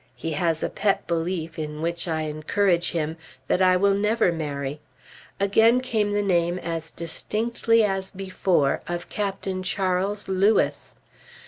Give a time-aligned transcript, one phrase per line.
[0.15, 3.17] (He has a pet belief, in which I encourage him,
[3.47, 4.81] that I will never marry.)
[5.39, 10.95] Again came the name as distinctly as before, of Captain Charles Lewis.